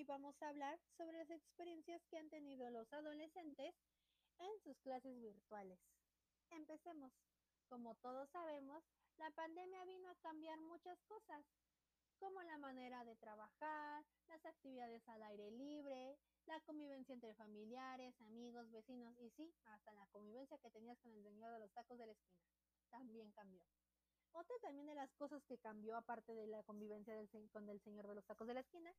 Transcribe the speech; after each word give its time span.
hoy 0.00 0.04
vamos 0.04 0.34
a 0.40 0.48
hablar 0.48 0.80
sobre 0.96 1.18
las 1.18 1.28
experiencias 1.28 2.00
que 2.06 2.16
han 2.16 2.30
tenido 2.30 2.70
los 2.70 2.90
adolescentes 2.90 3.74
en 4.38 4.60
sus 4.64 4.78
clases 4.78 5.20
virtuales. 5.20 5.78
Empecemos. 6.48 7.12
Como 7.68 7.94
todos 7.96 8.26
sabemos, 8.30 8.82
la 9.18 9.30
pandemia 9.32 9.84
vino 9.84 10.08
a 10.08 10.14
cambiar 10.22 10.58
muchas 10.62 10.98
cosas, 11.02 11.44
como 12.18 12.40
la 12.44 12.56
manera 12.56 13.04
de 13.04 13.14
trabajar, 13.16 14.02
las 14.28 14.42
actividades 14.46 15.06
al 15.06 15.22
aire 15.22 15.50
libre, 15.50 16.16
la 16.46 16.58
convivencia 16.62 17.12
entre 17.12 17.34
familiares, 17.34 18.18
amigos, 18.22 18.70
vecinos 18.70 19.14
y 19.18 19.28
sí, 19.36 19.52
hasta 19.66 19.92
la 19.92 20.06
convivencia 20.06 20.56
que 20.60 20.70
tenías 20.70 20.98
con 21.00 21.12
el 21.12 21.22
señor 21.22 21.52
de 21.52 21.58
los 21.58 21.72
tacos 21.72 21.98
de 21.98 22.06
la 22.06 22.12
esquina. 22.12 22.40
También 22.88 23.30
cambió. 23.32 23.60
Otra 24.32 24.56
también 24.62 24.86
de 24.86 24.94
las 24.94 25.12
cosas 25.14 25.42
que 25.44 25.58
cambió, 25.58 25.96
aparte 25.96 26.34
de 26.34 26.46
la 26.46 26.62
convivencia 26.62 27.14
del, 27.14 27.28
con 27.50 27.68
el 27.68 27.80
señor 27.82 28.06
de 28.06 28.14
los 28.14 28.24
tacos 28.24 28.46
de 28.46 28.54
la 28.54 28.60
esquina, 28.60 28.94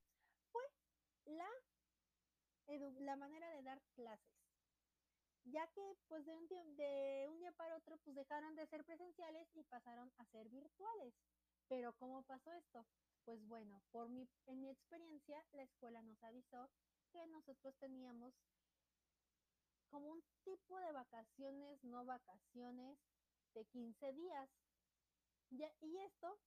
la 3.00 3.16
manera 3.16 3.48
de 3.50 3.62
dar 3.62 3.80
clases. 3.94 4.42
Ya 5.44 5.66
que 5.68 5.96
pues 6.08 6.24
de 6.24 6.34
un, 6.34 6.46
de 6.46 7.26
un 7.28 7.38
día 7.38 7.52
para 7.52 7.76
otro 7.76 7.98
pues 7.98 8.14
dejaron 8.14 8.54
de 8.54 8.66
ser 8.66 8.84
presenciales 8.84 9.48
y 9.54 9.64
pasaron 9.64 10.12
a 10.18 10.24
ser 10.26 10.48
virtuales. 10.48 11.14
Pero 11.68 11.92
¿cómo 11.94 12.22
pasó 12.22 12.52
esto? 12.52 12.86
Pues 13.24 13.44
bueno, 13.46 13.82
por 13.90 14.08
mi, 14.08 14.28
en 14.46 14.60
mi 14.60 14.70
experiencia, 14.70 15.44
la 15.52 15.62
escuela 15.62 16.02
nos 16.02 16.22
avisó 16.22 16.70
que 17.12 17.26
nosotros 17.26 17.74
teníamos 17.78 18.34
como 19.90 20.10
un 20.10 20.22
tipo 20.44 20.78
de 20.78 20.92
vacaciones, 20.92 21.82
no 21.84 22.04
vacaciones, 22.04 22.98
de 23.54 23.64
15 23.66 24.12
días. 24.12 24.48
y 25.50 25.98
esto, 25.98 26.38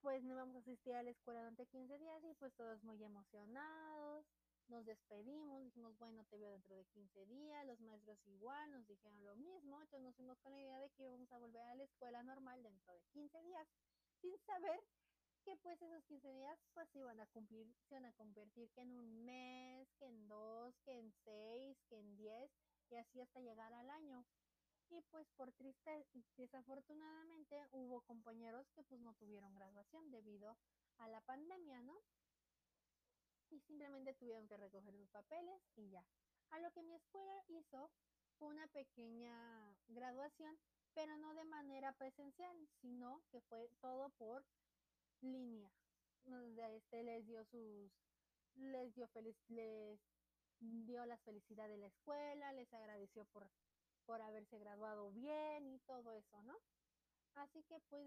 pues 0.00 0.24
no 0.24 0.34
vamos 0.34 0.56
a 0.56 0.58
asistir 0.58 0.94
a 0.94 1.02
la 1.02 1.10
escuela 1.10 1.40
durante 1.40 1.66
15 1.66 1.96
días 1.98 2.24
y 2.24 2.34
pues 2.34 2.52
todos 2.54 2.82
muy 2.82 3.02
emocionados. 3.04 4.26
Nos 4.72 4.86
despedimos, 4.86 5.60
dijimos, 5.60 5.98
bueno, 5.98 6.24
te 6.30 6.38
veo 6.38 6.50
dentro 6.50 6.74
de 6.74 6.86
15 6.86 7.26
días, 7.26 7.66
los 7.66 7.78
maestros 7.80 8.18
igual 8.26 8.72
nos 8.72 8.86
dijeron 8.86 9.22
lo 9.22 9.36
mismo, 9.36 9.78
entonces 9.82 10.00
nos 10.00 10.16
fuimos 10.16 10.38
con 10.38 10.52
la 10.52 10.60
idea 10.60 10.78
de 10.78 10.88
que 10.88 11.02
íbamos 11.02 11.30
a 11.30 11.36
volver 11.36 11.60
a 11.60 11.74
la 11.74 11.84
escuela 11.84 12.22
normal 12.22 12.62
dentro 12.62 12.94
de 12.94 13.02
15 13.12 13.42
días, 13.42 13.68
sin 14.22 14.34
saber 14.46 14.80
que 15.44 15.56
pues 15.58 15.82
esos 15.82 16.02
15 16.04 16.26
días 16.32 16.58
pues 16.72 16.88
iban 16.96 17.20
a 17.20 17.26
cumplir, 17.26 17.70
se 17.86 17.96
van 17.96 18.06
a 18.06 18.14
convertir 18.14 18.70
que 18.70 18.80
en 18.80 18.98
un 18.98 19.26
mes, 19.26 19.92
que 19.98 20.06
en 20.06 20.26
dos, 20.26 20.74
que 20.86 20.98
en 20.98 21.12
seis, 21.22 21.76
que 21.90 21.98
en 21.98 22.16
diez 22.16 22.50
y 22.88 22.96
así 22.96 23.20
hasta 23.20 23.40
llegar 23.40 23.74
al 23.74 23.90
año. 23.90 24.24
Y 24.88 25.02
pues 25.10 25.28
por 25.36 25.52
triste, 25.52 26.06
desafortunadamente 26.38 27.62
hubo 27.72 28.00
compañeros 28.00 28.66
que 28.70 28.84
pues 28.84 29.02
no 29.02 29.12
tuvieron 29.16 29.54
graduación 29.54 30.10
debido 30.10 30.56
a 30.96 31.08
la 31.08 31.20
pandemia, 31.20 31.82
¿no? 31.82 32.00
Y 33.52 33.60
simplemente 33.60 34.14
tuvieron 34.14 34.48
que 34.48 34.56
recoger 34.56 34.96
sus 34.96 35.08
papeles 35.10 35.62
y 35.76 35.90
ya. 35.90 36.04
A 36.50 36.58
lo 36.58 36.70
que 36.72 36.82
mi 36.82 36.94
escuela 36.94 37.44
hizo 37.48 37.90
fue 38.38 38.48
una 38.48 38.66
pequeña 38.68 39.76
graduación, 39.88 40.58
pero 40.94 41.16
no 41.18 41.34
de 41.34 41.44
manera 41.44 41.92
presencial, 41.92 42.56
sino 42.80 43.22
que 43.30 43.40
fue 43.42 43.68
todo 43.80 44.10
por 44.18 44.44
línea. 45.20 45.70
Este 46.76 47.02
les 47.02 47.26
dio 47.26 47.44
sus, 47.44 47.92
les 48.54 48.94
dio 48.94 49.08
les 49.48 49.98
dio 50.86 51.04
las 51.06 51.20
felicidades 51.22 51.72
de 51.72 51.78
la 51.78 51.86
escuela, 51.86 52.52
les 52.52 52.72
agradeció 52.72 53.24
por, 53.26 53.50
por 54.06 54.22
haberse 54.22 54.58
graduado 54.58 55.10
bien 55.10 55.66
y 55.66 55.78
todo 55.80 56.12
eso, 56.12 56.42
¿no? 56.42 56.56
Así 57.34 57.62
que 57.64 57.80
pues 57.88 58.04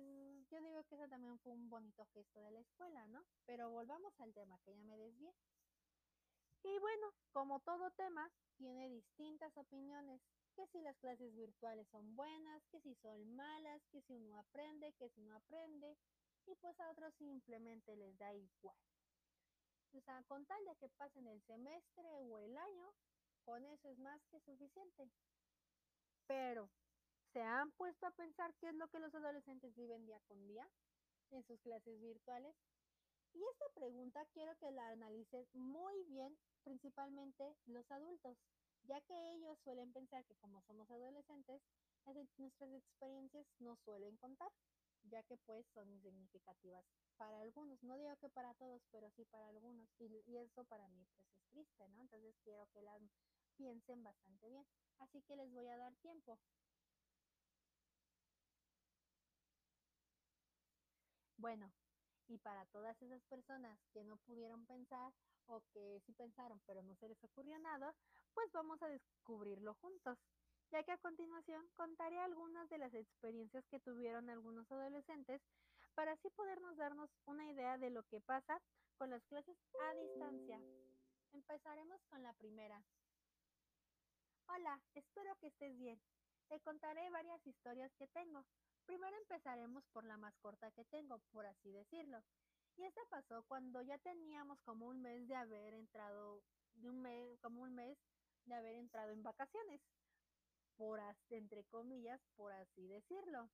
yo 0.50 0.62
digo 0.62 0.84
que 0.84 0.96
eso 0.96 1.08
también 1.08 1.40
fue 1.40 1.52
un 1.52 1.69
bonito 1.69 2.06
gesto 2.13 2.40
de 2.41 2.52
la 2.52 2.59
escuela, 2.59 3.08
¿no? 3.08 3.25
Pero 3.46 3.72
volvamos 3.72 4.13
al 4.19 4.34
tema, 4.34 4.59
que 4.59 4.74
ya 4.74 4.84
me 4.84 4.97
desvié. 4.97 5.34
Y 6.63 6.80
bueno, 6.80 7.13
como 7.31 7.59
todo 7.59 7.91
tema, 7.91 8.31
tiene 8.58 8.90
distintas 8.90 9.56
opiniones, 9.58 10.22
que 10.56 10.66
si 10.68 10.81
las 10.81 10.97
clases 10.97 11.36
virtuales 11.36 11.88
son 11.90 12.16
buenas, 12.16 12.66
que 12.68 12.80
si 12.81 12.96
son 12.96 13.36
malas, 13.36 13.86
que 13.91 14.02
si 14.02 14.13
uno 14.16 14.38
aprende, 14.40 14.94
que 14.94 15.09
si 15.09 15.22
no 15.22 15.36
aprende, 15.36 15.97
y 16.47 16.56
pues 16.56 16.80
a 16.80 16.92
otros 16.92 17.13
simplemente 17.16 17.96
les 17.96 18.18
da 18.18 18.34
igual. 18.34 18.78
O 19.94 20.02
sea, 20.02 20.24
con 20.24 20.46
tal 20.46 20.63
de 20.66 20.75
que 20.78 20.90
pasen 20.90 21.28
el 21.28 21.42
semestre 21.44 22.09
o 22.12 22.40
el 22.40 22.57
año, 22.57 22.94
con 23.44 23.66
eso 23.66 23.90
es 23.90 24.00
más 24.00 24.22
que 24.28 24.40
suficiente. 24.42 25.09
Pero, 26.28 26.69
¿se 27.35 27.41
han 27.41 27.69
puesto 27.73 28.07
a 28.07 28.12
pensar 28.12 28.56
qué 28.62 28.69
es 28.69 28.75
lo 28.75 28.88
que 28.88 29.00
los 29.00 29.13
adolescentes 29.13 29.75
viven 29.75 30.06
día 30.06 30.22
con 30.22 30.47
día 30.47 30.66
en 31.31 31.44
sus 31.44 31.59
clases 31.59 32.00
virtuales? 32.00 32.56
Y 33.34 33.44
esta 33.44 33.66
pregunta 33.73 34.25
quiero 34.31 34.56
que 34.56 34.72
la 34.72 34.88
analicen 34.88 35.45
muy 35.51 36.01
bien, 36.06 36.38
principalmente 36.63 37.57
los 37.66 37.91
adultos, 37.91 38.38
ya 38.84 39.01
que 39.01 39.34
ellos 39.34 39.59
suelen 39.66 39.91
pensar 39.91 40.24
que 40.24 40.35
como 40.35 40.62
somos 40.62 40.90
adolescentes, 40.90 41.62
nuestras 42.38 42.72
experiencias 42.72 43.45
no 43.59 43.75
suelen 43.84 44.16
contar 44.16 44.50
ya 45.03 45.22
que 45.24 45.35
pues 45.45 45.66
son 45.74 46.00
significativas 46.01 46.85
para 47.18 47.41
algunos. 47.41 47.84
No 47.84 47.97
digo 47.97 48.16
que 48.16 48.29
para 48.29 48.53
todos, 48.53 48.81
pero 48.91 49.12
sí 49.12 49.25
para 49.25 49.50
algunos. 49.50 49.90
Y, 50.00 50.38
eso 50.38 50.63
para 50.63 50.88
mí 50.88 51.06
pues 51.13 51.28
es 51.34 51.45
triste, 51.51 51.88
¿no? 51.90 52.01
Entonces 52.01 52.34
quiero 52.44 52.66
que 52.74 52.81
las 52.81 53.01
piensen 53.57 54.03
bastante 54.03 54.47
bien. 54.47 54.66
Así 55.00 55.22
que 55.24 55.35
les 55.35 55.51
voy 55.51 55.68
a 55.68 55.78
dar 55.78 55.94
tiempo. 55.97 56.40
Bueno, 61.38 61.72
y 62.28 62.38
para 62.40 62.66
todas 62.68 63.00
esas 63.01 63.23
personas 63.25 63.79
que 63.94 64.03
no 64.03 64.18
pudieron 64.18 64.66
pensar 64.66 65.13
o 65.47 65.62
que 65.73 66.01
sí 66.06 66.13
pensaron 66.13 66.59
pero 66.66 66.81
no 66.81 66.96
se 66.96 67.07
les 67.07 67.23
ocurrió 67.23 67.57
nada, 67.59 67.94
pues 68.34 68.51
vamos 68.51 68.81
a 68.81 68.88
descubrirlo 68.88 69.75
juntos 69.75 70.18
ya 70.72 70.84
que 70.84 70.91
a 70.91 70.97
continuación 70.97 71.68
contaré 71.75 72.19
algunas 72.19 72.69
de 72.69 72.78
las 72.78 72.94
experiencias 72.94 73.66
que 73.68 73.79
tuvieron 73.79 74.29
algunos 74.29 74.69
adolescentes 74.72 75.41
para 75.94 76.13
así 76.13 76.29
podernos 76.31 76.75
darnos 76.78 77.09
una 77.25 77.50
idea 77.50 77.78
de 77.78 77.90
lo 77.90 78.03
que 78.03 78.19
pasa 78.22 78.59
con 78.97 79.09
las 79.09 79.24
clases 79.25 79.57
a 79.81 79.94
distancia. 79.94 80.59
Empezaremos 81.31 82.01
con 82.09 82.24
la 82.24 82.34
primera. 82.34 82.84
Hola, 84.47 84.81
espero 84.94 85.35
que 85.38 85.47
estés 85.47 85.78
bien. 85.78 86.00
Te 86.50 86.59
contaré 86.59 87.09
varias 87.09 87.45
historias 87.47 87.91
que 87.95 88.07
tengo. 88.07 88.45
Primero 88.85 89.16
empezaremos 89.18 89.84
por 89.88 90.03
la 90.06 90.18
más 90.18 90.35
corta 90.38 90.72
que 90.72 90.85
tengo, 90.85 91.19
por 91.31 91.46
así 91.46 91.72
decirlo. 91.72 92.23
Y 92.78 92.84
esta 92.84 93.01
pasó 93.09 93.44
cuando 93.44 93.81
ya 93.81 93.97
teníamos 94.00 94.59
como 94.62 94.88
un 94.88 95.01
mes 95.01 95.28
de 95.28 95.35
haber 95.35 95.73
entrado, 95.73 96.41
un 96.84 97.01
mes, 97.01 97.40
como 97.41 97.62
un 97.62 97.74
mes 97.74 97.97
de 98.45 98.56
haber 98.56 98.75
entrado 98.75 99.12
en 99.12 99.24
vacaciones 99.24 99.81
por 100.78 101.00
entre 101.29 101.63
comillas, 101.66 102.22
por 102.35 102.51
así 102.51 102.88
decirlo. 102.88 103.50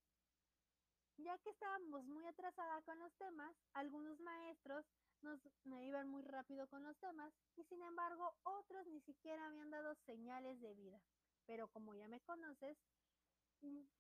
Ya 1.17 1.37
que 1.37 1.51
estábamos 1.51 2.05
muy 2.05 2.25
atrasada 2.25 2.81
con 2.81 2.97
los 2.99 3.13
temas, 3.13 3.55
algunos 3.73 4.19
maestros 4.19 4.85
nos 5.21 5.39
iban 5.83 6.07
muy 6.07 6.23
rápido 6.23 6.67
con 6.67 6.83
los 6.83 6.97
temas 6.97 7.31
y 7.55 7.63
sin 7.65 7.81
embargo 7.83 8.33
otros 8.43 8.87
ni 8.87 8.99
siquiera 9.01 9.45
habían 9.45 9.69
dado 9.69 9.93
señales 10.05 10.59
de 10.61 10.73
vida. 10.73 10.99
Pero 11.45 11.67
como 11.67 11.93
ya 11.93 12.07
me 12.07 12.21
conoces, 12.21 12.77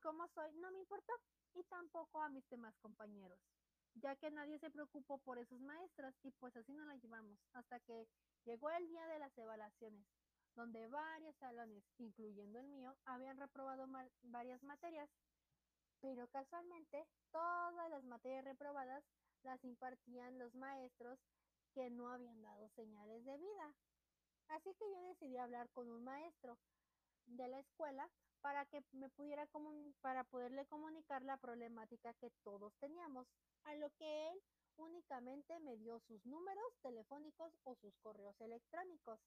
como 0.01 0.27
soy, 0.29 0.53
no 0.55 0.71
me 0.71 0.79
importó 0.79 1.13
y 1.53 1.63
tampoco 1.65 2.21
a 2.21 2.29
mis 2.29 2.47
demás 2.49 2.75
compañeros, 2.79 3.39
ya 3.95 4.15
que 4.15 4.31
nadie 4.31 4.59
se 4.59 4.71
preocupó 4.71 5.17
por 5.19 5.37
esos 5.37 5.59
maestros 5.61 6.13
y 6.23 6.31
pues 6.31 6.55
así 6.55 6.73
nos 6.73 6.87
la 6.87 6.95
llevamos 6.95 7.39
hasta 7.53 7.79
que 7.81 8.07
llegó 8.45 8.69
el 8.71 8.87
día 8.87 9.05
de 9.07 9.19
las 9.19 9.37
evaluaciones 9.37 10.07
donde 10.55 10.87
varios 10.87 11.35
salones, 11.37 11.83
incluyendo 11.97 12.59
el 12.59 12.67
mío, 12.67 12.95
habían 13.05 13.37
reprobado 13.37 13.87
varias 14.23 14.61
materias, 14.63 15.09
pero 16.01 16.27
casualmente 16.27 17.07
todas 17.31 17.89
las 17.89 18.03
materias 18.03 18.43
reprobadas 18.43 19.03
las 19.43 19.63
impartían 19.63 20.37
los 20.37 20.53
maestros 20.55 21.19
que 21.73 21.89
no 21.89 22.09
habían 22.09 22.41
dado 22.41 22.69
señales 22.69 23.23
de 23.23 23.37
vida. 23.37 23.75
Así 24.49 24.73
que 24.75 24.91
yo 24.91 25.01
decidí 25.07 25.37
hablar 25.37 25.69
con 25.69 25.89
un 25.89 26.03
maestro 26.03 26.57
de 27.27 27.47
la 27.47 27.59
escuela 27.59 28.09
para 28.41 28.65
que 28.65 28.83
me 28.93 29.09
pudiera 29.09 29.47
para 30.01 30.23
poderle 30.25 30.65
comunicar 30.65 31.21
la 31.21 31.37
problemática 31.37 32.13
que 32.15 32.31
todos 32.43 32.73
teníamos, 32.79 33.27
a 33.63 33.75
lo 33.75 33.89
que 33.91 34.29
él 34.29 34.41
únicamente 34.77 35.59
me 35.59 35.77
dio 35.77 35.99
sus 35.99 36.25
números 36.25 36.73
telefónicos 36.81 37.53
o 37.63 37.75
sus 37.75 37.95
correos 37.99 38.39
electrónicos 38.41 39.19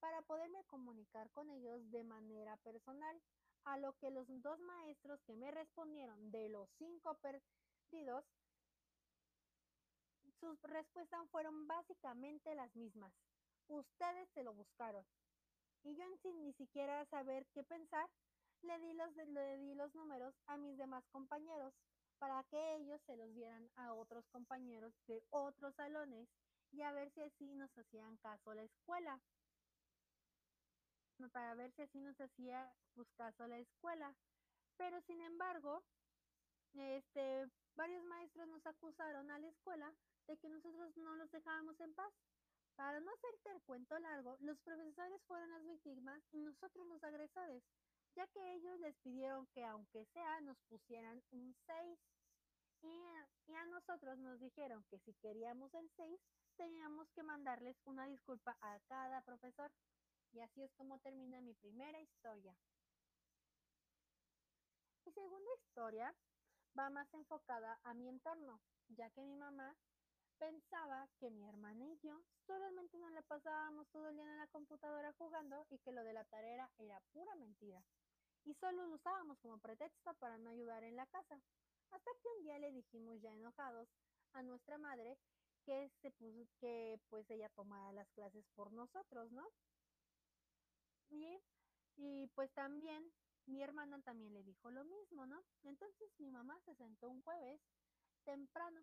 para 0.00 0.22
poderme 0.22 0.64
comunicar 0.64 1.30
con 1.30 1.48
ellos 1.50 1.90
de 1.90 2.02
manera 2.02 2.56
personal, 2.58 3.20
a 3.64 3.78
lo 3.78 3.92
que 3.98 4.10
los 4.10 4.26
dos 4.42 4.58
maestros 4.60 5.22
que 5.22 5.36
me 5.36 5.50
respondieron 5.50 6.30
de 6.32 6.48
los 6.48 6.68
cinco 6.78 7.16
perdidos, 7.20 8.24
sus 10.40 10.60
respuestas 10.62 11.28
fueron 11.30 11.68
básicamente 11.68 12.54
las 12.56 12.74
mismas. 12.74 13.12
Ustedes 13.68 14.28
se 14.30 14.42
lo 14.42 14.52
buscaron. 14.54 15.06
Y 15.84 15.94
yo 15.94 16.04
sin 16.22 16.42
ni 16.42 16.52
siquiera 16.54 17.04
saber 17.06 17.46
qué 17.54 17.62
pensar, 17.62 18.08
le 18.62 18.78
di 18.78 18.92
los, 18.94 19.14
le 19.16 19.58
di 19.58 19.74
los 19.74 19.94
números 19.94 20.34
a 20.46 20.56
mis 20.56 20.76
demás 20.76 21.04
compañeros 21.10 21.74
para 22.18 22.44
que 22.44 22.76
ellos 22.76 23.00
se 23.06 23.16
los 23.16 23.34
dieran 23.34 23.68
a 23.76 23.94
otros 23.94 24.24
compañeros 24.28 24.92
de 25.06 25.22
otros 25.30 25.74
salones 25.74 26.28
y 26.70 26.82
a 26.82 26.92
ver 26.92 27.10
si 27.10 27.20
así 27.20 27.54
nos 27.54 27.76
hacían 27.76 28.16
caso 28.18 28.54
la 28.54 28.62
escuela. 28.62 29.20
Para 31.32 31.54
ver 31.54 31.72
si 31.72 31.82
así 31.82 32.00
nos 32.00 32.20
hacía 32.20 32.72
pues, 32.94 33.08
caso 33.16 33.46
la 33.46 33.58
escuela. 33.58 34.14
Pero 34.76 35.00
sin 35.02 35.20
embargo, 35.20 35.82
este, 36.74 37.48
varios 37.74 38.04
maestros 38.04 38.48
nos 38.48 38.64
acusaron 38.66 39.30
a 39.30 39.38
la 39.38 39.48
escuela 39.48 39.92
de 40.26 40.36
que 40.38 40.48
nosotros 40.48 40.96
no 40.96 41.16
los 41.16 41.30
dejábamos 41.30 41.78
en 41.80 41.94
paz. 41.94 42.12
Para 42.76 43.00
no 43.00 43.10
hacerte 43.12 43.50
el 43.50 43.62
cuento 43.62 43.98
largo, 43.98 44.36
los 44.40 44.58
profesores 44.60 45.20
fueron 45.26 45.50
las 45.50 45.64
víctimas 45.64 46.22
y 46.32 46.40
nosotros 46.40 46.86
los 46.86 47.02
agresores, 47.04 47.62
ya 48.14 48.26
que 48.28 48.54
ellos 48.54 48.78
les 48.80 48.96
pidieron 48.98 49.46
que 49.48 49.64
aunque 49.64 50.04
sea 50.06 50.40
nos 50.42 50.58
pusieran 50.68 51.22
un 51.30 51.54
6 51.66 51.98
y, 52.82 53.54
a 53.54 53.66
nosotros 53.66 54.18
nos 54.18 54.40
dijeron 54.40 54.84
que 54.90 54.98
si 55.00 55.14
queríamos 55.14 55.72
el 55.74 55.88
6 55.96 56.20
teníamos 56.56 57.08
que 57.12 57.22
mandarles 57.22 57.76
una 57.84 58.06
disculpa 58.06 58.56
a 58.60 58.78
cada 58.88 59.22
profesor. 59.22 59.70
Y 60.32 60.40
así 60.40 60.62
es 60.62 60.72
como 60.74 60.98
termina 60.98 61.40
mi 61.40 61.54
primera 61.54 62.00
historia. 62.00 62.56
Mi 65.04 65.12
segunda 65.12 65.50
historia 65.54 66.14
va 66.78 66.90
más 66.90 67.12
enfocada 67.12 67.78
a 67.84 67.94
mi 67.94 68.08
entorno, 68.08 68.60
ya 68.88 69.10
que 69.10 69.22
mi 69.22 69.36
mamá 69.36 69.76
pensaba 70.38 71.06
que 71.20 71.30
mi 71.30 71.46
hermana 71.48 71.84
y 71.86 71.98
yo 72.02 72.20
solamente 72.46 72.98
nos 72.98 73.12
la 73.12 73.22
pasábamos 73.22 73.86
todo 73.90 74.08
el 74.08 74.16
día 74.16 74.30
en 74.30 74.38
la 74.38 74.46
computadora 74.48 75.12
jugando 75.12 75.66
y 75.70 75.78
que 75.78 75.92
lo 75.92 76.02
de 76.02 76.14
la 76.14 76.24
tarea 76.24 76.68
era 76.78 77.00
pura 77.12 77.34
mentira. 77.36 77.82
Y 78.44 78.54
solo 78.54 78.86
lo 78.86 78.94
usábamos 78.94 79.38
como 79.38 79.58
pretexto 79.58 80.14
para 80.14 80.38
no 80.38 80.50
ayudar 80.50 80.82
en 80.84 80.96
la 80.96 81.06
casa. 81.06 81.40
Hasta 81.90 82.10
que 82.20 82.28
un 82.36 82.42
día 82.44 82.58
le 82.58 82.72
dijimos 82.72 83.20
ya 83.20 83.32
enojados 83.32 83.88
a 84.32 84.42
nuestra 84.42 84.78
madre 84.78 85.16
que, 85.64 85.90
se 86.00 86.10
puso, 86.10 86.48
que 86.58 86.98
pues 87.08 87.28
ella 87.30 87.48
tomara 87.50 87.92
las 87.92 88.08
clases 88.10 88.44
por 88.54 88.72
nosotros, 88.72 89.30
¿no? 89.32 89.46
Y, 91.10 91.38
y 91.96 92.26
pues 92.28 92.50
también 92.52 93.12
mi 93.46 93.62
hermana 93.62 94.00
también 94.02 94.32
le 94.34 94.42
dijo 94.42 94.70
lo 94.70 94.84
mismo, 94.84 95.26
¿no? 95.26 95.42
Entonces 95.62 96.08
mi 96.18 96.30
mamá 96.30 96.58
se 96.64 96.74
sentó 96.74 97.08
un 97.10 97.22
jueves 97.22 97.60
temprano 98.24 98.80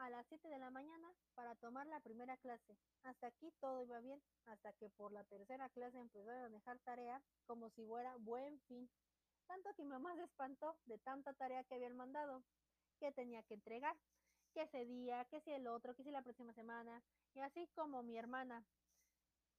a 0.00 0.08
las 0.08 0.26
7 0.28 0.48
de 0.48 0.58
la 0.58 0.70
mañana 0.70 1.12
para 1.34 1.54
tomar 1.56 1.86
la 1.86 2.00
primera 2.00 2.36
clase. 2.38 2.74
Hasta 3.02 3.26
aquí 3.26 3.52
todo 3.60 3.82
iba 3.82 4.00
bien, 4.00 4.20
hasta 4.46 4.72
que 4.72 4.88
por 4.88 5.12
la 5.12 5.24
tercera 5.24 5.68
clase 5.68 5.98
empezaron 5.98 6.44
a 6.44 6.48
dejar 6.48 6.78
tarea 6.78 7.22
como 7.46 7.68
si 7.70 7.84
fuera 7.84 8.16
buen 8.16 8.58
fin. 8.60 8.88
Tanto 9.46 9.74
que 9.74 9.82
mi 9.82 9.90
mamá 9.90 10.14
se 10.16 10.24
espantó 10.24 10.76
de 10.86 10.96
tanta 10.98 11.34
tarea 11.34 11.64
que 11.64 11.74
habían 11.74 11.96
mandado, 11.96 12.42
que 12.98 13.12
tenía 13.12 13.42
que 13.42 13.54
entregar, 13.54 13.94
que 14.54 14.62
ese 14.62 14.86
día, 14.86 15.26
que 15.26 15.40
si 15.42 15.50
el 15.50 15.66
otro, 15.66 15.94
que 15.94 16.02
si 16.02 16.10
la 16.10 16.22
próxima 16.22 16.54
semana, 16.54 17.02
y 17.34 17.40
así 17.40 17.68
como 17.74 18.02
mi 18.02 18.16
hermana. 18.16 18.64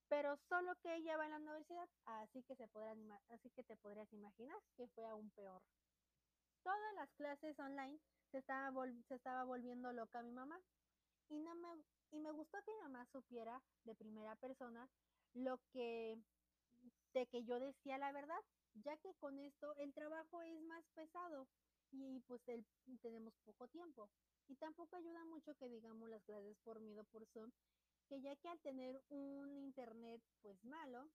Pero 0.08 0.38
solo 0.50 0.76
que 0.82 0.96
ella 0.96 1.18
va 1.18 1.26
en 1.26 1.32
la 1.32 1.38
universidad, 1.38 1.88
así 2.06 2.42
que, 2.44 2.56
se 2.56 2.68
podrán, 2.68 3.12
así 3.30 3.52
que 3.52 3.64
te 3.64 3.78
podrías 3.78 4.12
imaginar 4.12 4.58
que 4.76 4.88
fue 4.88 5.08
aún 5.08 5.30
peor. 5.32 5.62
Todas 6.64 6.94
las 6.96 7.12
clases 7.14 7.60
online 7.60 8.00
se 8.32 8.40
estaba, 8.40 8.72
se 9.08 9.16
estaba 9.16 9.44
volviendo 9.44 9.92
loca 9.92 10.24
mi 10.24 10.32
mamá. 10.32 10.60
Y, 11.30 11.40
no 11.40 11.54
me, 11.56 11.70
y 12.12 12.20
me 12.20 12.32
gustó 12.32 12.58
que 12.64 12.74
mi 12.74 12.82
mamá 12.84 13.06
supiera 13.12 13.62
de 13.84 13.96
primera 13.96 14.36
persona 14.36 14.90
lo 15.34 15.60
que, 15.72 16.18
de 17.14 17.28
que 17.28 17.44
yo 17.44 17.60
decía 17.60 17.98
la 17.98 18.12
verdad, 18.12 18.40
ya 18.74 18.98
que 18.98 19.14
con 19.16 19.38
esto 19.40 19.74
el 19.78 19.94
trabajo 19.94 20.42
es 20.42 20.62
más 20.64 20.84
pesado 20.94 21.48
y 21.92 22.20
pues 22.22 22.42
el, 22.48 22.66
tenemos 23.02 23.34
poco 23.46 23.68
tiempo. 23.68 24.10
Y 24.48 24.56
tampoco 24.56 24.96
ayuda 24.98 25.24
mucho 25.26 25.56
que 25.56 25.70
digamos 25.70 26.10
las 26.10 26.24
clases 26.24 26.58
por 26.64 26.80
miedo 26.82 27.04
por 27.06 27.26
Zoom, 27.28 27.52
que 28.08 28.22
ya 28.22 28.36
que 28.38 28.50
al 28.50 28.60
tener 28.60 29.02
un 29.10 29.58
internet 29.58 30.22
pues 30.42 30.62
malo, 30.66 31.10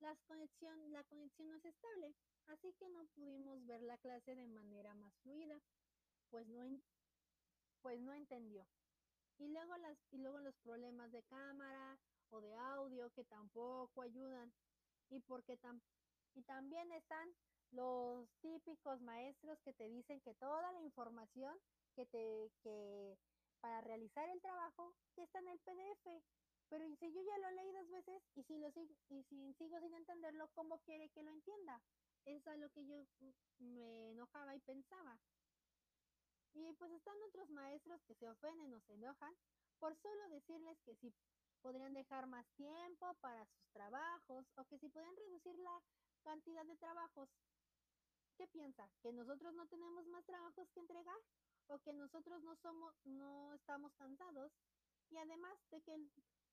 las 0.00 0.20
conexión, 0.22 0.90
la 0.90 1.04
conexión 1.04 1.50
no 1.50 1.56
es 1.56 1.64
estable, 1.64 2.14
así 2.46 2.72
que 2.78 2.88
no 2.88 3.04
pudimos 3.14 3.64
ver 3.66 3.82
la 3.82 3.98
clase 3.98 4.34
de 4.34 4.46
manera 4.46 4.94
más 4.94 5.14
fluida 5.22 5.60
pues 6.30 6.46
no, 6.48 6.62
pues 7.82 8.00
no 8.00 8.12
entendió. 8.12 8.66
Y 9.38 9.48
luego, 9.48 9.76
las, 9.78 9.98
y 10.10 10.18
luego 10.18 10.38
los 10.40 10.54
problemas 10.58 11.10
de 11.12 11.22
cámara 11.24 11.98
o 12.30 12.40
de 12.40 12.54
audio 12.54 13.10
que 13.10 13.24
tampoco 13.24 14.02
ayudan. 14.02 14.52
Y, 15.08 15.20
porque 15.20 15.56
tam, 15.56 15.80
y 16.34 16.42
también 16.42 16.92
están 16.92 17.28
los 17.72 18.28
típicos 18.40 19.00
maestros 19.00 19.58
que 19.62 19.72
te 19.72 19.88
dicen 19.88 20.20
que 20.20 20.34
toda 20.34 20.72
la 20.72 20.80
información 20.82 21.56
que 21.94 22.06
te 22.06 22.50
que 22.62 23.16
para 23.60 23.80
realizar 23.80 24.28
el 24.28 24.40
trabajo 24.40 24.94
está 25.16 25.38
en 25.40 25.48
el 25.48 25.58
PDF. 25.60 26.22
Pero 26.68 26.84
si 26.96 27.12
yo 27.12 27.20
ya 27.22 27.38
lo 27.38 27.50
leí 27.50 27.72
dos 27.72 27.90
veces 27.90 28.22
y 28.36 28.42
si 28.44 28.56
lo 28.58 28.68
y 29.08 29.24
si 29.24 29.54
sigo 29.54 29.80
sin 29.80 29.94
entenderlo, 29.94 30.48
¿cómo 30.54 30.78
quiere 30.80 31.08
que 31.10 31.22
lo 31.22 31.30
entienda? 31.30 31.82
Eso 32.24 32.52
es 32.52 32.58
lo 32.58 32.70
que 32.70 32.86
yo 32.86 32.94
me 33.58 34.10
enojaba 34.10 34.54
y 34.54 34.60
pensaba. 34.60 35.18
Y 36.54 36.72
pues 36.74 36.90
están 36.92 37.16
otros 37.28 37.48
maestros 37.50 38.02
que 38.02 38.14
se 38.14 38.28
ofenden 38.28 38.72
o 38.74 38.80
se 38.80 38.94
enojan 38.94 39.34
por 39.78 39.96
solo 39.96 40.28
decirles 40.28 40.78
que 40.84 40.94
si 40.96 41.12
podrían 41.62 41.94
dejar 41.94 42.26
más 42.26 42.46
tiempo 42.56 43.14
para 43.20 43.44
sus 43.46 43.70
trabajos 43.72 44.46
o 44.56 44.64
que 44.64 44.78
si 44.78 44.88
pueden 44.88 45.14
reducir 45.16 45.58
la 45.58 45.82
cantidad 46.22 46.64
de 46.64 46.76
trabajos. 46.76 47.28
¿Qué 48.36 48.46
piensa? 48.48 48.88
¿Que 49.02 49.12
nosotros 49.12 49.54
no 49.54 49.66
tenemos 49.66 50.06
más 50.06 50.24
trabajos 50.24 50.68
que 50.70 50.80
entregar? 50.80 51.18
¿O 51.68 51.78
que 51.78 51.92
nosotros 51.92 52.42
no 52.42 52.56
somos, 52.56 52.94
no 53.04 53.52
estamos 53.54 53.92
cansados? 53.94 54.52
Y 55.10 55.16
además 55.18 55.58
de 55.70 55.80
que 55.82 55.98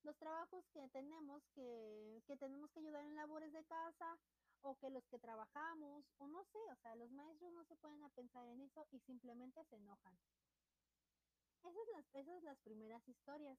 los 0.04 0.18
trabajos 0.18 0.66
que 0.74 0.88
tenemos, 0.90 1.44
que, 1.56 2.22
que 2.28 2.38
tenemos 2.38 2.72
que 2.72 2.80
ayudar 2.80 3.04
en 3.06 3.16
labores 3.16 3.52
de 3.54 3.64
casa 3.66 4.18
o 4.62 4.76
que 4.76 4.90
los 4.90 5.06
que 5.08 5.20
trabajamos, 5.20 6.06
o 6.18 6.28
no 6.28 6.44
sé, 6.46 6.60
o 6.72 6.76
sea, 6.78 6.96
los 6.96 7.12
maestros 7.12 7.52
no 7.54 7.64
se 7.66 7.76
pueden 7.76 8.00
pensar 8.12 8.46
en 8.48 8.62
eso 8.62 8.88
y 8.92 9.00
simplemente 9.00 9.64
se 9.66 9.78
enojan. 9.78 10.18
Esas 11.64 11.88
las, 11.94 12.06
esas 12.14 12.44
las 12.44 12.58
primeras 12.60 13.08
historias. 13.08 13.58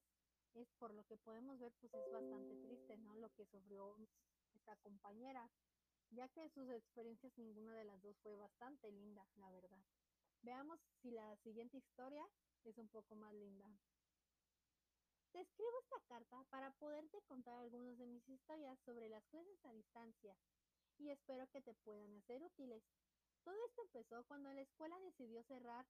Es 0.55 0.67
por 0.79 0.93
lo 0.95 1.03
que 1.03 1.15
podemos 1.17 1.59
ver, 1.59 1.71
pues 1.79 1.93
es 1.93 2.11
bastante 2.11 2.55
triste, 2.55 2.97
¿no? 2.97 3.15
Lo 3.17 3.29
que 3.29 3.45
sufrió 3.45 3.95
esta 4.55 4.75
compañera, 4.77 5.47
ya 6.09 6.27
que 6.29 6.49
sus 6.49 6.67
experiencias 6.69 7.37
ninguna 7.37 7.75
de 7.75 7.83
las 7.83 8.01
dos 8.01 8.17
fue 8.23 8.35
bastante 8.35 8.91
linda, 8.91 9.23
la 9.35 9.51
verdad. 9.51 9.83
Veamos 10.41 10.79
si 11.01 11.11
la 11.11 11.35
siguiente 11.37 11.77
historia 11.77 12.27
es 12.63 12.77
un 12.79 12.87
poco 12.89 13.15
más 13.15 13.33
linda. 13.33 13.69
Te 15.31 15.41
escribo 15.41 15.79
esta 15.81 15.99
carta 16.07 16.43
para 16.49 16.71
poderte 16.71 17.21
contar 17.27 17.55
algunas 17.59 17.95
de 17.99 18.07
mis 18.07 18.27
historias 18.27 18.79
sobre 18.79 19.07
las 19.07 19.23
clases 19.27 19.63
a 19.65 19.71
distancia 19.71 20.35
y 20.99 21.09
espero 21.09 21.47
que 21.47 21.61
te 21.61 21.73
puedan 21.73 22.21
ser 22.23 22.43
útiles. 22.43 22.83
Todo 23.43 23.55
esto 23.65 23.81
empezó 23.81 24.23
cuando 24.25 24.53
la 24.53 24.61
escuela 24.61 24.99
decidió 24.99 25.41
cerrar 25.43 25.85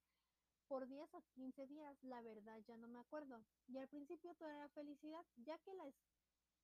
por 0.68 0.86
10 0.86 1.12
o 1.14 1.22
15 1.34 1.66
días, 1.66 1.98
la 2.02 2.22
verdad 2.22 2.58
ya 2.66 2.76
no 2.76 2.88
me 2.88 3.00
acuerdo. 3.00 3.44
Y 3.66 3.78
al 3.78 3.88
principio 3.88 4.34
todo 4.36 4.48
era 4.48 4.68
felicidad, 4.68 5.24
ya 5.36 5.58
que 5.58 5.74
las 5.74 5.94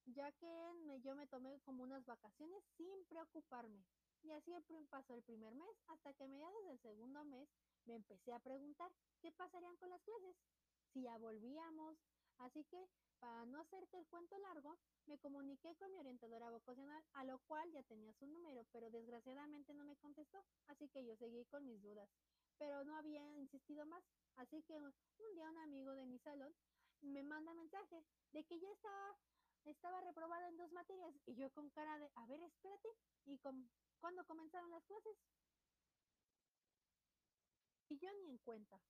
ya 0.06 0.30
que 0.32 0.46
yo 1.02 1.14
me 1.16 1.26
tomé 1.26 1.58
como 1.62 1.82
unas 1.82 2.04
vacaciones 2.06 2.62
sin 2.76 3.04
preocuparme. 3.06 3.84
Y 4.22 4.30
así 4.30 4.52
pasó 4.90 5.14
el 5.14 5.22
primer 5.22 5.54
mes, 5.54 5.76
hasta 5.88 6.12
que 6.14 6.24
a 6.24 6.28
mediados 6.28 6.64
del 6.66 6.80
segundo 6.80 7.24
mes 7.24 7.48
me 7.84 7.94
empecé 7.96 8.32
a 8.32 8.38
preguntar 8.38 8.90
qué 9.20 9.30
pasarían 9.32 9.76
con 9.76 9.90
las 9.90 10.02
clases, 10.02 10.36
si 10.92 11.02
ya 11.02 11.16
volvíamos. 11.18 11.96
Así 12.38 12.64
que, 12.64 12.88
para 13.18 13.46
no 13.46 13.60
hacerte 13.60 13.98
el 13.98 14.06
cuento 14.06 14.38
largo, 14.38 14.65
comuniqué 15.26 15.74
con 15.74 15.90
mi 15.90 15.98
orientadora 15.98 16.50
vocacional, 16.50 17.02
a 17.14 17.24
lo 17.24 17.40
cual 17.48 17.68
ya 17.72 17.82
tenía 17.82 18.12
su 18.12 18.28
número, 18.28 18.64
pero 18.70 18.88
desgraciadamente 18.92 19.74
no 19.74 19.84
me 19.84 19.96
contestó, 19.96 20.38
así 20.68 20.88
que 20.90 21.04
yo 21.04 21.16
seguí 21.16 21.44
con 21.46 21.66
mis 21.66 21.82
dudas, 21.82 22.08
pero 22.58 22.84
no 22.84 22.94
había 22.94 23.26
insistido 23.34 23.84
más. 23.86 24.04
Así 24.36 24.62
que 24.62 24.78
un 24.78 24.94
día 25.34 25.50
un 25.50 25.58
amigo 25.58 25.96
de 25.96 26.06
mi 26.06 26.20
salón 26.20 26.54
me 27.00 27.24
manda 27.24 27.52
mensaje 27.54 28.04
de 28.30 28.44
que 28.44 28.60
ya 28.60 28.70
estaba, 28.70 29.16
estaba 29.64 30.00
reprobada 30.00 30.46
en 30.46 30.58
dos 30.58 30.70
materias 30.70 31.12
y 31.26 31.34
yo 31.34 31.50
con 31.50 31.70
cara 31.70 31.98
de, 31.98 32.08
a 32.14 32.26
ver, 32.26 32.40
espérate, 32.42 32.88
¿y 33.24 33.36
con, 33.38 33.68
cuándo 33.98 34.24
comenzaron 34.26 34.70
las 34.70 34.84
clases? 34.84 35.16
Y 37.88 37.98
yo 37.98 38.12
ni 38.12 38.28
en 38.28 38.38
cuenta. 38.38 38.80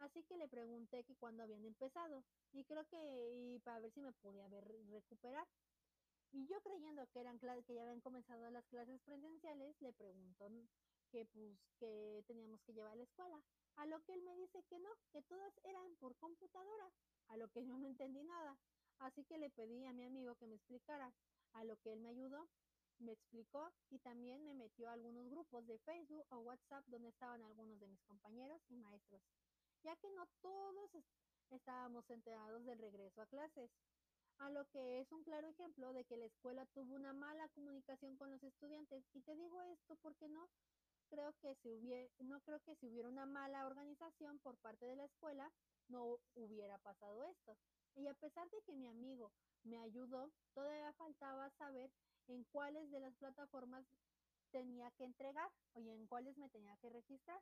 Así 0.00 0.22
que 0.24 0.36
le 0.36 0.48
pregunté 0.48 1.02
que 1.04 1.16
cuándo 1.16 1.42
habían 1.42 1.64
empezado 1.64 2.24
y 2.52 2.62
creo 2.64 2.84
que 2.88 3.30
y 3.32 3.58
para 3.60 3.80
ver 3.80 3.90
si 3.92 4.00
me 4.02 4.12
podía 4.12 4.46
ver 4.48 4.64
recuperar. 4.90 5.48
Y 6.32 6.46
yo 6.46 6.60
creyendo 6.60 7.06
que 7.08 7.20
eran 7.20 7.38
que 7.38 7.74
ya 7.74 7.82
habían 7.82 8.00
comenzado 8.00 8.50
las 8.50 8.66
clases 8.66 9.00
presenciales, 9.02 9.80
le 9.80 9.92
pregunto 9.92 10.50
que 11.10 11.24
pues 11.24 11.58
que 11.78 12.22
teníamos 12.26 12.60
que 12.62 12.74
llevar 12.74 12.92
a 12.92 12.96
la 12.96 13.04
escuela, 13.04 13.42
a 13.76 13.86
lo 13.86 14.02
que 14.02 14.12
él 14.12 14.22
me 14.22 14.36
dice 14.36 14.62
que 14.68 14.78
no, 14.78 14.90
que 15.10 15.22
todas 15.22 15.52
eran 15.64 15.96
por 15.96 16.14
computadora, 16.16 16.92
a 17.28 17.36
lo 17.36 17.48
que 17.48 17.64
yo 17.64 17.78
no 17.78 17.86
entendí 17.86 18.22
nada. 18.24 18.58
Así 18.98 19.24
que 19.24 19.38
le 19.38 19.48
pedí 19.50 19.86
a 19.86 19.92
mi 19.92 20.04
amigo 20.04 20.34
que 20.34 20.46
me 20.46 20.56
explicara, 20.56 21.12
a 21.52 21.64
lo 21.64 21.76
que 21.78 21.92
él 21.92 22.00
me 22.00 22.10
ayudó 22.10 22.48
me 22.98 23.12
explicó 23.12 23.72
y 23.90 23.98
también 24.00 24.44
me 24.44 24.54
metió 24.54 24.88
a 24.88 24.92
algunos 24.92 25.28
grupos 25.30 25.66
de 25.66 25.78
Facebook 25.78 26.26
o 26.30 26.38
WhatsApp 26.38 26.84
donde 26.86 27.08
estaban 27.08 27.42
algunos 27.42 27.78
de 27.78 27.86
mis 27.86 28.02
compañeros 28.02 28.60
y 28.68 28.76
maestros, 28.76 29.22
ya 29.84 29.94
que 29.96 30.10
no 30.10 30.26
todos 30.40 30.90
estábamos 31.50 32.08
enterados 32.10 32.64
del 32.64 32.78
regreso 32.78 33.22
a 33.22 33.26
clases, 33.26 33.70
a 34.38 34.50
lo 34.50 34.64
que 34.66 35.00
es 35.00 35.10
un 35.12 35.22
claro 35.24 35.48
ejemplo 35.48 35.92
de 35.92 36.04
que 36.04 36.16
la 36.16 36.26
escuela 36.26 36.64
tuvo 36.66 36.94
una 36.94 37.12
mala 37.12 37.48
comunicación 37.50 38.16
con 38.16 38.30
los 38.30 38.42
estudiantes. 38.42 39.04
Y 39.12 39.20
te 39.22 39.34
digo 39.34 39.60
esto 39.62 39.96
porque 40.02 40.28
no 40.28 40.48
creo 41.08 41.32
que 41.40 41.54
si 41.56 41.70
hubiera, 41.70 42.08
no 42.20 42.40
creo 42.40 42.60
que 42.60 42.76
si 42.76 42.86
hubiera 42.86 43.08
una 43.08 43.26
mala 43.26 43.66
organización 43.66 44.38
por 44.40 44.56
parte 44.58 44.86
de 44.86 44.96
la 44.96 45.04
escuela, 45.04 45.50
no 45.88 46.18
hubiera 46.34 46.78
pasado 46.78 47.24
esto. 47.24 47.56
Y 47.96 48.06
a 48.06 48.14
pesar 48.14 48.48
de 48.50 48.62
que 48.62 48.76
mi 48.76 48.86
amigo 48.86 49.32
me 49.64 49.80
ayudó, 49.80 50.30
todavía 50.54 50.92
faltaba 50.92 51.50
saber 51.50 51.90
en 52.28 52.44
cuáles 52.44 52.90
de 52.90 53.00
las 53.00 53.14
plataformas 53.16 53.84
tenía 54.50 54.90
que 54.92 55.04
entregar 55.04 55.50
o 55.74 55.80
en 55.80 56.06
cuáles 56.06 56.36
me 56.38 56.48
tenía 56.50 56.76
que 56.76 56.90
registrar. 56.90 57.40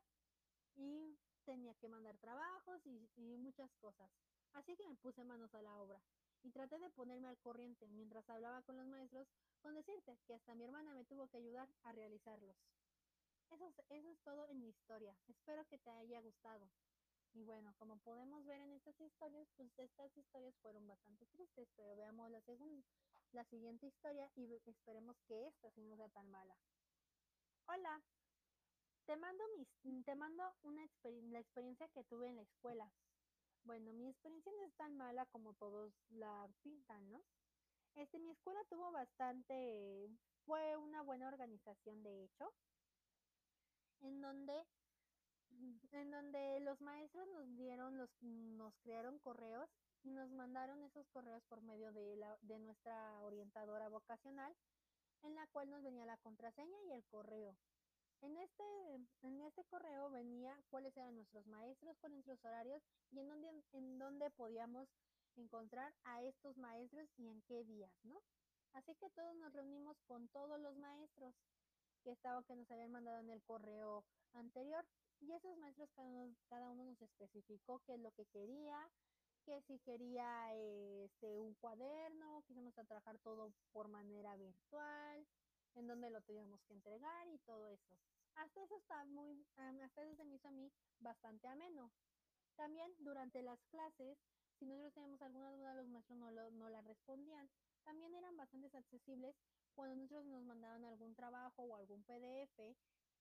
Y 0.75 1.17
tenía 1.45 1.73
que 1.75 1.89
mandar 1.89 2.17
trabajos 2.17 2.85
y, 2.85 3.09
y 3.15 3.37
muchas 3.37 3.71
cosas. 3.75 4.11
Así 4.53 4.75
que 4.75 4.85
me 4.85 4.95
puse 4.95 5.23
manos 5.23 5.53
a 5.53 5.61
la 5.61 5.75
obra 5.75 6.01
y 6.47 6.51
traté 6.51 6.79
de 6.79 6.89
ponerme 6.91 7.27
al 7.27 7.37
corriente 7.39 7.89
mientras 7.89 8.29
hablaba 8.29 8.61
con 8.61 8.77
los 8.77 8.87
maestros 8.87 9.27
con 9.59 9.75
decirte 9.75 10.17
que 10.25 10.33
hasta 10.33 10.55
mi 10.55 10.63
hermana 10.63 10.93
me 10.93 11.03
tuvo 11.03 11.27
que 11.27 11.37
ayudar 11.37 11.67
a 11.83 11.91
realizarlos. 11.91 12.55
Eso, 13.49 13.69
eso 13.89 14.09
es 14.09 14.19
todo 14.21 14.47
en 14.47 14.61
mi 14.61 14.69
historia. 14.69 15.13
Espero 15.27 15.65
que 15.65 15.77
te 15.77 15.89
haya 15.89 16.21
gustado. 16.21 16.69
Y 17.33 17.43
bueno, 17.43 17.73
como 17.77 17.97
podemos 17.97 18.45
ver 18.45 18.61
en 18.61 18.71
estas 18.71 18.99
historias, 19.01 19.47
pues 19.57 19.77
estas 19.77 20.15
historias 20.15 20.55
fueron 20.61 20.87
bastante 20.87 21.25
tristes, 21.27 21.67
pero 21.75 21.97
veamos 21.97 22.31
la, 22.31 22.39
segunda, 22.41 22.81
la 23.33 23.43
siguiente 23.43 23.87
historia 23.87 24.31
y 24.35 24.47
esperemos 24.65 25.17
que 25.27 25.47
esta 25.47 25.69
sí 25.71 25.83
no 25.83 25.97
sea 25.97 26.07
tan 26.09 26.29
mala. 26.29 26.57
Hola, 27.67 28.01
te 29.05 29.17
mando, 29.17 29.43
mis, 29.57 30.05
te 30.05 30.15
mando 30.15 30.55
una 30.63 30.87
la 31.03 31.39
experiencia 31.39 31.89
que 31.89 32.05
tuve 32.05 32.29
en 32.29 32.37
la 32.37 32.43
escuela. 32.43 32.89
Bueno, 33.67 33.91
mi 33.91 34.07
experiencia 34.07 34.49
no 34.53 34.63
es 34.63 34.73
tan 34.75 34.95
mala 34.95 35.25
como 35.25 35.53
todos 35.55 35.91
la 36.11 36.47
pintan, 36.63 37.11
¿no? 37.11 37.21
Este, 37.95 38.17
mi 38.17 38.31
escuela 38.31 38.61
tuvo 38.69 38.93
bastante, 38.93 40.09
fue 40.45 40.77
una 40.77 41.01
buena 41.01 41.27
organización 41.27 42.01
de 42.01 42.23
hecho, 42.23 42.49
en 43.99 44.21
donde, 44.21 44.65
en 45.91 46.11
donde 46.11 46.61
los 46.61 46.79
maestros 46.79 47.27
nos 47.27 47.57
dieron, 47.57 47.97
los, 47.97 48.09
nos 48.21 48.73
crearon 48.77 49.19
correos 49.19 49.69
y 50.01 50.11
nos 50.11 50.31
mandaron 50.31 50.81
esos 50.85 51.05
correos 51.09 51.43
por 51.49 51.61
medio 51.61 51.91
de, 51.91 52.15
la, 52.15 52.37
de 52.43 52.59
nuestra 52.59 53.19
orientadora 53.19 53.89
vocacional, 53.89 54.55
en 55.23 55.35
la 55.35 55.45
cual 55.47 55.69
nos 55.69 55.83
venía 55.83 56.05
la 56.05 56.15
contraseña 56.19 56.77
y 56.87 56.93
el 56.93 57.03
correo. 57.03 57.57
En 58.21 58.35
este, 58.37 58.63
en 59.21 59.41
este 59.41 59.63
correo 59.65 60.09
venía 60.09 60.59
cuáles 60.69 60.95
eran 60.97 61.15
nuestros 61.15 61.45
maestros 61.47 61.97
con 61.99 62.11
nuestros 62.11 62.43
horarios 62.43 62.81
y 63.11 63.19
en 63.19 63.27
dónde, 63.27 63.49
en 63.73 63.99
dónde 63.99 64.29
podíamos 64.31 64.89
encontrar 65.35 65.93
a 66.03 66.23
estos 66.23 66.57
maestros 66.57 67.07
y 67.17 67.27
en 67.27 67.41
qué 67.43 67.63
días, 67.63 67.93
¿no? 68.03 68.19
Así 68.73 68.95
que 68.95 69.09
todos 69.11 69.35
nos 69.35 69.53
reunimos 69.53 69.97
con 70.07 70.27
todos 70.29 70.59
los 70.59 70.75
maestros 70.77 71.35
que 72.03 72.11
estaban, 72.11 72.43
que 72.43 72.55
nos 72.55 72.69
habían 72.71 72.91
mandado 72.91 73.19
en 73.19 73.29
el 73.29 73.41
correo 73.43 74.03
anterior. 74.33 74.85
Y 75.19 75.31
esos 75.33 75.57
maestros 75.57 75.89
cada 75.95 76.07
uno, 76.07 76.35
cada 76.47 76.69
uno 76.69 76.85
nos 76.85 77.01
especificó 77.01 77.79
qué 77.85 77.95
es 77.95 77.99
lo 77.99 78.11
que 78.11 78.25
quería, 78.27 78.89
que 79.45 79.61
si 79.61 79.79
quería 79.79 80.53
este, 80.53 81.39
un 81.39 81.55
cuaderno, 81.55 82.43
que 82.45 82.53
íbamos 82.53 82.77
a 82.77 82.83
trabajar 82.83 83.17
todo 83.19 83.51
por 83.71 83.87
manera 83.87 84.35
virtual, 84.35 85.25
en 85.75 85.87
donde 85.87 86.09
lo 86.09 86.21
teníamos 86.21 86.61
que 86.63 86.73
entregar 86.73 87.27
y 87.27 87.39
todo 87.39 87.67
eso. 87.67 87.97
Hasta 88.35 88.63
eso 88.63 88.75
está 88.77 89.03
muy, 89.05 89.45
hasta 89.55 90.03
eso 90.03 90.15
se 90.15 90.25
me 90.25 90.35
hizo 90.35 90.47
a 90.47 90.51
mí 90.51 90.71
bastante 90.99 91.47
ameno. 91.47 91.91
También 92.55 92.91
durante 92.99 93.41
las 93.41 93.59
clases, 93.65 94.17
si 94.59 94.65
nosotros 94.65 94.93
teníamos 94.93 95.21
alguna 95.21 95.51
duda, 95.51 95.75
los 95.75 95.87
maestros 95.87 96.17
no, 96.17 96.31
lo, 96.31 96.49
no 96.51 96.69
la 96.69 96.81
respondían. 96.81 97.49
También 97.83 98.13
eran 98.15 98.35
bastante 98.37 98.75
accesibles 98.75 99.35
cuando 99.75 99.95
nosotros 99.95 100.25
nos 100.25 100.43
mandaban 100.43 100.83
algún 100.85 101.13
trabajo 101.15 101.63
o 101.63 101.75
algún 101.75 102.03
PDF 102.03 102.59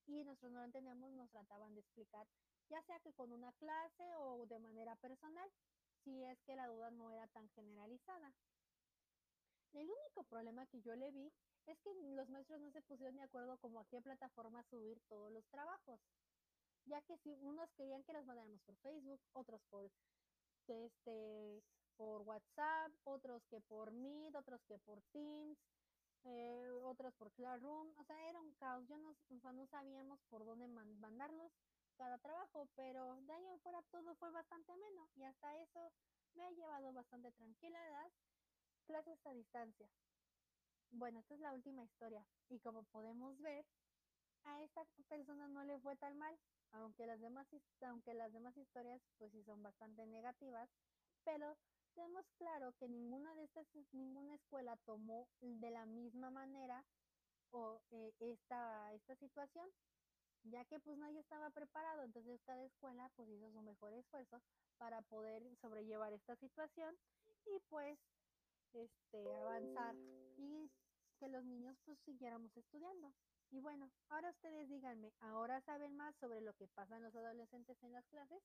y 0.06 0.24
nosotros 0.24 0.52
no 0.52 0.60
lo 0.60 0.64
entendíamos, 0.64 1.12
nos 1.12 1.30
trataban 1.30 1.74
de 1.74 1.80
explicar, 1.80 2.26
ya 2.70 2.80
sea 2.82 2.98
que 3.00 3.12
con 3.12 3.32
una 3.32 3.52
clase 3.54 4.14
o 4.16 4.46
de 4.46 4.58
manera 4.58 4.96
personal, 4.96 5.50
si 6.02 6.22
es 6.24 6.40
que 6.42 6.56
la 6.56 6.68
duda 6.68 6.90
no 6.90 7.10
era 7.10 7.26
tan 7.28 7.48
generalizada. 7.50 8.32
El 9.72 9.90
único 9.90 10.24
problema 10.24 10.66
que 10.66 10.80
yo 10.80 10.94
le 10.96 11.10
vi 11.10 11.30
es 11.66 11.78
que 11.80 11.94
los 12.14 12.28
maestros 12.28 12.60
no 12.60 12.70
se 12.70 12.82
pusieron 12.82 13.16
de 13.16 13.22
acuerdo 13.22 13.58
como 13.58 13.80
a 13.80 13.84
qué 13.86 14.00
plataforma 14.00 14.62
subir 14.64 15.00
todos 15.08 15.30
los 15.32 15.44
trabajos, 15.48 16.00
ya 16.86 17.02
que 17.02 17.16
si 17.18 17.34
unos 17.40 17.70
querían 17.72 18.04
que 18.04 18.12
los 18.12 18.24
mandáramos 18.24 18.60
por 18.62 18.76
Facebook, 18.76 19.20
otros 19.32 19.60
por 19.70 19.90
este 20.68 21.62
por 21.96 22.22
WhatsApp, 22.22 22.92
otros 23.04 23.42
que 23.46 23.60
por 23.60 23.90
Meet, 23.90 24.34
otros 24.34 24.60
que 24.64 24.78
por 24.78 25.00
Teams, 25.12 25.58
eh, 26.24 26.70
otros 26.82 27.14
por 27.14 27.32
Classroom, 27.32 27.88
o 27.98 28.04
sea, 28.04 28.28
era 28.28 28.40
un 28.40 28.52
caos, 28.54 28.86
yo 28.86 28.98
no, 28.98 29.10
o 29.10 29.40
sea, 29.40 29.52
no 29.52 29.66
sabíamos 29.66 30.20
por 30.28 30.44
dónde 30.44 30.68
mandarlos 30.68 31.52
cada 31.96 32.18
trabajo, 32.18 32.68
pero 32.76 33.16
de 33.22 33.32
ahí 33.32 33.46
en 33.46 33.60
fuera 33.60 33.82
todo 33.90 34.14
fue 34.16 34.30
bastante 34.30 34.72
ameno 34.72 35.08
y 35.14 35.22
hasta 35.22 35.56
eso 35.62 35.92
me 36.34 36.44
ha 36.44 36.50
llevado 36.50 36.92
bastante 36.92 37.32
tranquilidad 37.32 38.10
clases 38.86 39.24
a 39.26 39.32
distancia. 39.32 39.88
Bueno, 40.90 41.20
esta 41.20 41.34
es 41.34 41.40
la 41.40 41.52
última 41.52 41.84
historia 41.84 42.26
y 42.48 42.58
como 42.60 42.84
podemos 42.84 43.38
ver, 43.40 43.64
a 44.44 44.62
esta 44.62 44.84
persona 45.08 45.48
no 45.48 45.64
le 45.64 45.78
fue 45.80 45.96
tan 45.96 46.16
mal, 46.18 46.38
aunque 46.72 47.06
las 47.06 47.20
demás, 47.20 47.48
aunque 47.82 48.14
las 48.14 48.32
demás 48.32 48.56
historias 48.56 49.02
pues 49.18 49.32
sí 49.32 49.42
son 49.44 49.62
bastante 49.62 50.06
negativas, 50.06 50.70
pero 51.24 51.58
tenemos 51.94 52.24
claro 52.38 52.72
que 52.74 52.88
ninguna 52.88 53.34
de 53.34 53.44
estas, 53.44 53.66
ninguna 53.92 54.34
escuela 54.34 54.76
tomó 54.78 55.28
de 55.40 55.70
la 55.70 55.86
misma 55.86 56.30
manera 56.30 56.84
o 57.50 57.80
eh, 57.90 58.14
esta, 58.20 58.92
esta 58.94 59.16
situación, 59.16 59.68
ya 60.44 60.64
que 60.64 60.78
pues 60.80 60.98
nadie 60.98 61.20
estaba 61.20 61.50
preparado, 61.50 62.02
entonces 62.04 62.40
cada 62.44 62.64
escuela 62.64 63.10
pues 63.16 63.28
hizo 63.28 63.50
su 63.52 63.62
mejor 63.62 63.92
esfuerzo 63.94 64.42
para 64.78 65.02
poder 65.02 65.56
sobrellevar 65.56 66.12
esta 66.12 66.36
situación 66.36 66.96
y 67.46 67.60
pues 67.68 67.98
este, 68.76 69.34
avanzar 69.34 69.94
y 70.36 70.70
que 71.18 71.28
los 71.28 71.44
niños 71.44 71.76
pues 71.84 71.98
siguiéramos 72.00 72.56
estudiando. 72.56 73.12
Y 73.50 73.60
bueno, 73.60 73.90
ahora 74.08 74.30
ustedes 74.30 74.68
díganme, 74.68 75.12
¿ahora 75.20 75.60
saben 75.62 75.96
más 75.96 76.14
sobre 76.16 76.40
lo 76.40 76.52
que 76.54 76.68
pasan 76.68 77.02
los 77.02 77.14
adolescentes 77.14 77.82
en 77.82 77.92
las 77.92 78.06
clases? 78.06 78.42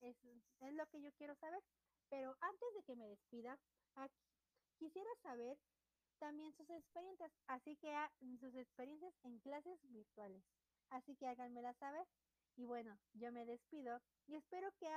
Es, 0.00 0.16
es 0.60 0.74
lo 0.74 0.86
que 0.86 1.00
yo 1.00 1.10
quiero 1.12 1.34
saber. 1.36 1.62
Pero 2.08 2.36
antes 2.40 2.74
de 2.74 2.82
que 2.82 2.96
me 2.96 3.08
despida, 3.08 3.58
quisiera 4.78 5.10
saber 5.22 5.58
también 6.18 6.52
sus 6.54 6.68
experiencias, 6.70 7.32
así 7.46 7.76
que 7.76 7.94
sus 8.38 8.54
experiencias 8.54 9.14
en 9.22 9.38
clases 9.40 9.78
virtuales. 9.90 10.42
Así 10.90 11.14
que 11.16 11.28
háganmela 11.28 11.72
saber. 11.74 12.06
Y 12.56 12.64
bueno, 12.64 12.98
yo 13.14 13.32
me 13.32 13.46
despido 13.46 14.00
y 14.26 14.34
espero 14.34 14.70
que 14.78 14.88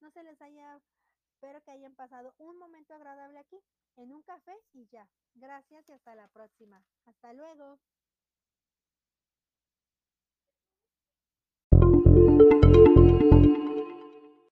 no 0.00 0.10
se 0.10 0.22
les 0.22 0.40
haya, 0.42 0.80
espero 1.34 1.60
que 1.62 1.70
hayan 1.70 1.94
pasado 1.94 2.34
un 2.38 2.58
momento 2.58 2.94
agradable 2.94 3.38
aquí 3.38 3.58
en 3.96 4.12
un 4.12 4.22
café 4.22 4.56
y 4.72 4.86
ya. 4.88 5.08
Gracias 5.34 5.88
y 5.88 5.92
hasta 5.92 6.14
la 6.14 6.28
próxima. 6.28 6.84
Hasta 7.06 7.32
luego. 7.32 7.78